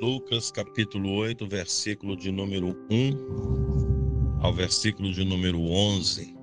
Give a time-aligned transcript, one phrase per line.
[0.00, 6.36] Lucas capítulo 8, versículo de número 1 ao versículo de número 11.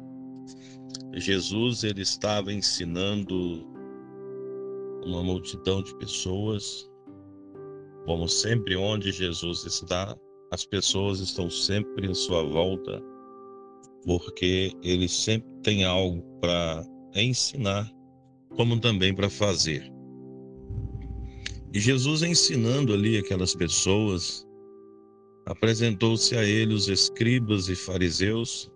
[1.14, 3.64] Jesus ele estava ensinando
[5.06, 6.90] uma multidão de pessoas.
[8.08, 10.18] Como sempre onde Jesus está,
[10.52, 13.00] as pessoas estão sempre em sua volta,
[14.04, 16.84] porque ele sempre tem algo para
[17.16, 17.88] ensinar,
[18.56, 19.94] como também para fazer.
[21.74, 24.48] E Jesus ensinando ali aquelas pessoas,
[25.44, 28.72] apresentou-se a ele os escribas e fariseus,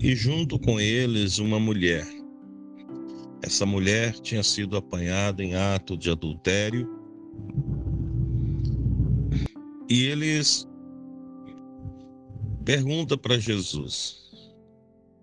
[0.00, 2.08] e junto com eles uma mulher.
[3.42, 6.88] Essa mulher tinha sido apanhada em ato de adultério,
[9.90, 10.66] e eles
[12.64, 14.30] perguntam para Jesus,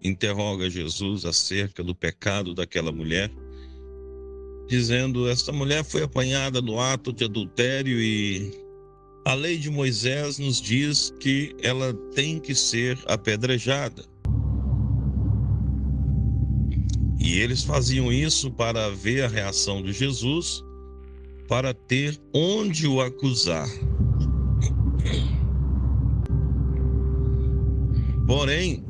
[0.03, 3.31] interroga Jesus acerca do pecado daquela mulher
[4.67, 8.51] dizendo: Esta mulher foi apanhada no ato de adultério e
[9.25, 14.03] a lei de Moisés nos diz que ela tem que ser apedrejada.
[17.19, 20.63] E eles faziam isso para ver a reação de Jesus,
[21.47, 23.67] para ter onde o acusar.
[28.27, 28.83] Porém,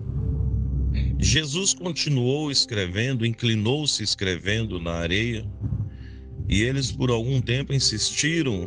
[1.18, 5.46] Jesus continuou escrevendo, inclinou-se escrevendo na areia,
[6.48, 8.66] e eles por algum tempo insistiram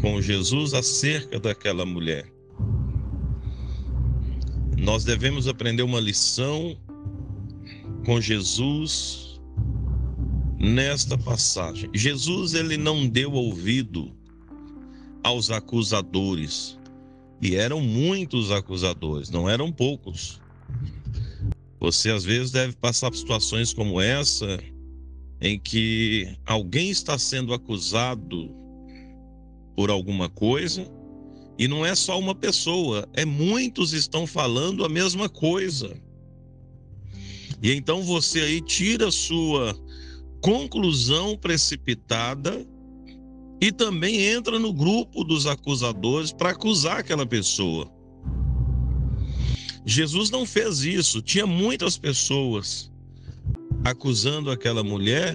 [0.00, 2.30] com Jesus acerca daquela mulher.
[4.76, 6.76] Nós devemos aprender uma lição
[8.04, 9.40] com Jesus
[10.58, 11.90] nesta passagem.
[11.94, 14.10] Jesus ele não deu ouvido
[15.22, 16.78] aos acusadores.
[17.40, 20.40] E eram muitos acusadores, não eram poucos.
[21.80, 24.58] Você às vezes deve passar por situações como essa,
[25.40, 28.50] em que alguém está sendo acusado
[29.76, 30.84] por alguma coisa,
[31.56, 35.96] e não é só uma pessoa, é muitos estão falando a mesma coisa.
[37.62, 39.76] E então você aí tira sua
[40.40, 42.64] conclusão precipitada
[43.60, 47.90] e também entra no grupo dos acusadores para acusar aquela pessoa.
[49.88, 51.22] Jesus não fez isso.
[51.22, 52.92] Tinha muitas pessoas
[53.82, 55.34] acusando aquela mulher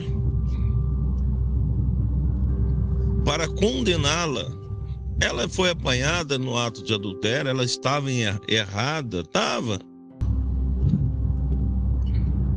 [3.25, 4.45] para condená-la.
[5.19, 9.79] Ela foi apanhada no ato de adultério, ela estava er-, errada, estava.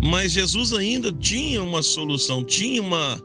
[0.05, 3.19] Mas Jesus ainda tinha uma solução, tinha uma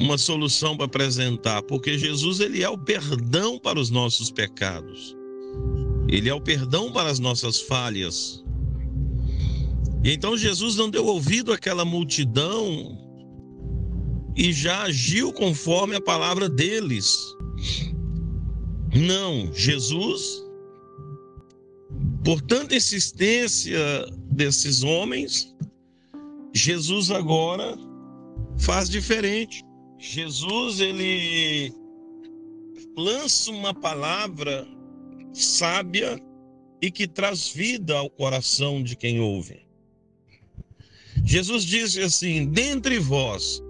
[0.00, 5.14] uma solução para apresentar, porque Jesus ele é o perdão para os nossos pecados.
[6.10, 8.44] Ele é o perdão para as nossas falhas.
[10.02, 12.98] E então Jesus não deu ouvido àquela multidão
[14.36, 17.16] e já agiu conforme a palavra deles.
[18.92, 20.44] Não, Jesus,
[22.24, 23.78] por tanta insistência
[24.32, 25.54] desses homens,
[26.52, 27.78] Jesus agora
[28.58, 29.62] faz diferente.
[29.96, 31.72] Jesus ele
[32.96, 34.66] lança uma palavra
[35.32, 36.18] sábia
[36.80, 39.60] e que traz vida ao coração de quem ouve.
[41.24, 43.62] Jesus disse assim: dentre vós,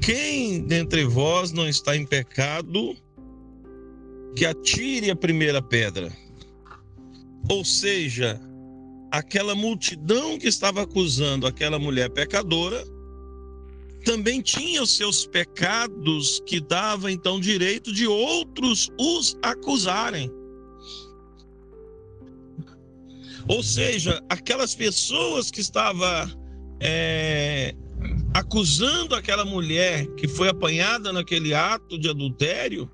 [0.00, 2.96] quem dentre vós não está em pecado,
[4.36, 6.10] que atire a primeira pedra.
[7.48, 8.40] Ou seja,
[9.10, 12.84] aquela multidão que estava acusando aquela mulher pecadora
[14.04, 20.30] também tinha os seus pecados que dava então direito de outros os acusarem.
[23.48, 26.30] Ou seja, aquelas pessoas que estavam
[26.80, 27.74] é,
[28.34, 32.90] acusando aquela mulher que foi apanhada naquele ato de adultério,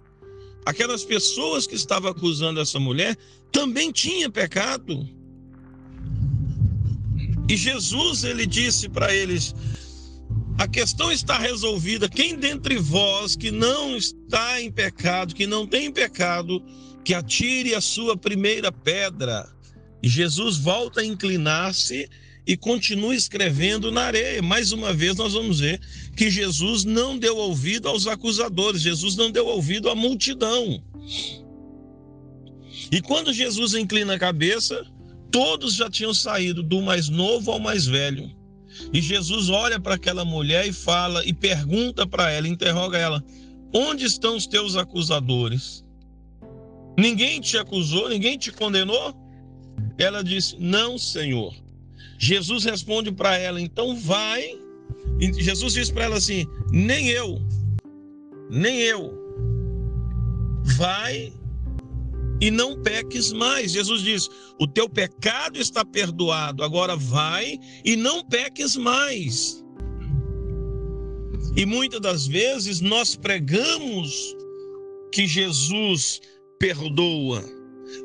[0.64, 3.16] aquelas pessoas que estavam acusando essa mulher
[3.52, 5.08] também tinha pecado.
[7.48, 9.54] E Jesus ele disse para eles:
[10.58, 12.08] a questão está resolvida.
[12.08, 16.60] Quem dentre vós que não está em pecado, que não tem pecado,
[17.04, 19.48] que atire a sua primeira pedra.
[20.02, 22.08] E Jesus volta a inclinar-se
[22.44, 24.42] e continua escrevendo na areia.
[24.42, 25.80] Mais uma vez, nós vamos ver
[26.16, 30.82] que Jesus não deu ouvido aos acusadores, Jesus não deu ouvido à multidão.
[32.90, 34.84] E quando Jesus inclina a cabeça,
[35.30, 38.37] todos já tinham saído, do mais novo ao mais velho.
[38.92, 43.24] E Jesus olha para aquela mulher e fala e pergunta para ela, interroga ela:
[43.72, 45.84] Onde estão os teus acusadores?
[46.98, 49.14] Ninguém te acusou, ninguém te condenou?
[49.96, 51.54] Ela disse: Não, Senhor.
[52.18, 54.58] Jesus responde para ela: Então vai
[55.20, 57.40] E Jesus disse para ela assim: nem eu,
[58.50, 59.16] nem eu.
[60.76, 61.32] Vai
[62.40, 63.72] e não peques mais.
[63.72, 69.64] Jesus diz: o teu pecado está perdoado, agora vai e não peques mais.
[71.56, 74.36] E muitas das vezes nós pregamos
[75.12, 76.20] que Jesus
[76.58, 77.42] perdoa,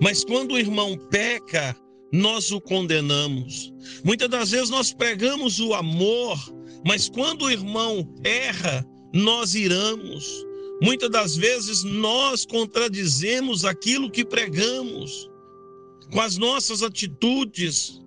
[0.02, 1.76] mas quando o irmão peca,
[2.12, 3.74] nós o condenamos.
[4.04, 6.38] Muitas das vezes nós pregamos o amor,
[6.86, 10.46] mas quando o irmão erra, nós iramos.
[10.84, 15.30] Muitas das vezes nós contradizemos aquilo que pregamos
[16.12, 18.02] com as nossas atitudes.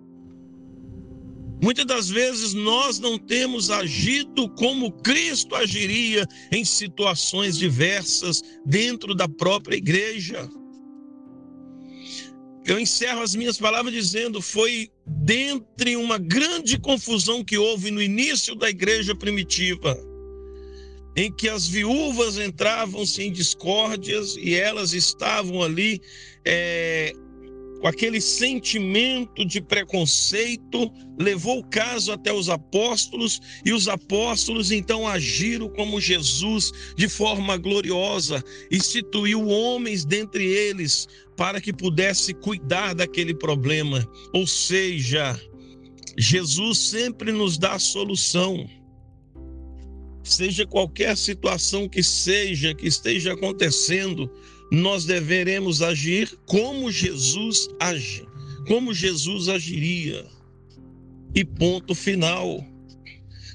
[1.63, 9.27] Muitas das vezes nós não temos agido como Cristo agiria em situações diversas dentro da
[9.27, 10.47] própria igreja.
[12.67, 18.55] Eu encerro as minhas palavras dizendo: foi dentre uma grande confusão que houve no início
[18.55, 19.97] da igreja primitiva,
[21.17, 26.01] em que as viúvas entravam-se em discórdias e elas estavam ali
[26.45, 27.13] é,
[27.81, 35.07] com aquele sentimento de preconceito, levou o caso até os apóstolos, e os apóstolos então
[35.07, 43.35] agiram como Jesus de forma gloriosa, instituiu homens dentre eles para que pudesse cuidar daquele
[43.35, 44.07] problema.
[44.33, 45.39] Ou seja,
[46.19, 48.69] Jesus sempre nos dá a solução.
[50.27, 54.29] Seja qualquer situação que seja, que esteja acontecendo,
[54.73, 58.27] nós deveremos agir como Jesus age,
[58.67, 60.27] como Jesus agiria.
[61.33, 62.67] E ponto final.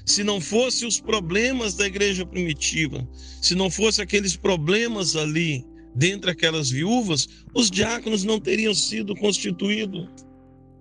[0.06, 3.06] Se não fosse os problemas da igreja primitiva,
[3.42, 10.08] se não fosse aqueles problemas ali dentre aquelas viúvas, os diáconos não teriam sido constituídos.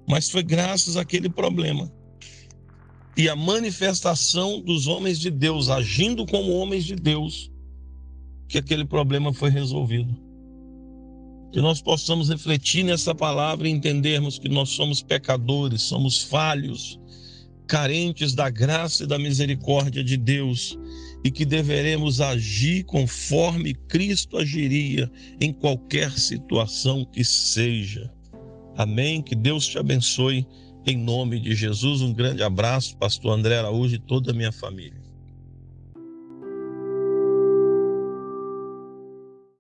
[0.08, 1.92] Mas foi graças àquele problema.
[3.18, 7.52] E a manifestação dos homens de Deus, agindo como homens de Deus,
[8.48, 10.16] que aquele problema foi resolvido.
[11.52, 17.00] Que nós possamos refletir nessa palavra e entendermos que nós somos pecadores, somos falhos,
[17.68, 20.78] carentes da graça e da misericórdia de Deus
[21.24, 25.10] e que deveremos agir conforme Cristo agiria
[25.40, 28.12] em qualquer situação que seja.
[28.76, 29.22] Amém.
[29.22, 30.46] Que Deus te abençoe.
[30.86, 35.01] Em nome de Jesus, um grande abraço, Pastor André Araújo e toda a minha família.